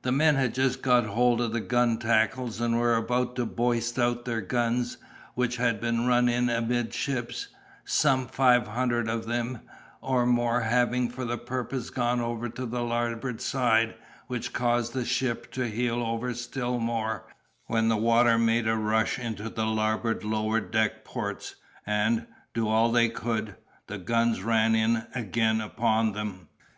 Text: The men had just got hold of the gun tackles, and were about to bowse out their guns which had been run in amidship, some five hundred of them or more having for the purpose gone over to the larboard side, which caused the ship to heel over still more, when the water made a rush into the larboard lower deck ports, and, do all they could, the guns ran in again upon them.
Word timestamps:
The 0.00 0.12
men 0.12 0.36
had 0.36 0.54
just 0.54 0.80
got 0.80 1.04
hold 1.04 1.42
of 1.42 1.52
the 1.52 1.60
gun 1.60 1.98
tackles, 1.98 2.58
and 2.58 2.78
were 2.78 2.96
about 2.96 3.36
to 3.36 3.44
bowse 3.44 3.98
out 3.98 4.24
their 4.24 4.40
guns 4.40 4.96
which 5.34 5.58
had 5.58 5.78
been 5.78 6.06
run 6.06 6.26
in 6.26 6.48
amidship, 6.48 7.34
some 7.84 8.28
five 8.28 8.68
hundred 8.68 9.10
of 9.10 9.26
them 9.26 9.60
or 10.00 10.24
more 10.24 10.62
having 10.62 11.10
for 11.10 11.26
the 11.26 11.36
purpose 11.36 11.90
gone 11.90 12.18
over 12.18 12.48
to 12.48 12.64
the 12.64 12.82
larboard 12.82 13.42
side, 13.42 13.94
which 14.26 14.54
caused 14.54 14.94
the 14.94 15.04
ship 15.04 15.52
to 15.52 15.68
heel 15.68 16.02
over 16.02 16.32
still 16.32 16.78
more, 16.80 17.24
when 17.66 17.88
the 17.88 17.98
water 17.98 18.38
made 18.38 18.66
a 18.66 18.74
rush 18.74 19.18
into 19.18 19.50
the 19.50 19.66
larboard 19.66 20.24
lower 20.24 20.60
deck 20.60 21.04
ports, 21.04 21.56
and, 21.84 22.26
do 22.54 22.66
all 22.68 22.90
they 22.90 23.10
could, 23.10 23.54
the 23.86 23.98
guns 23.98 24.42
ran 24.42 24.74
in 24.74 25.04
again 25.14 25.60
upon 25.60 26.12
them. 26.12 26.48